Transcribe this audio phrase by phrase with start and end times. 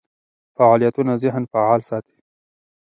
[0.57, 2.17] فعالیتونه ذهن فعال ساتي.